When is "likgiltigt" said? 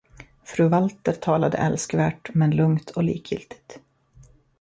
3.03-3.79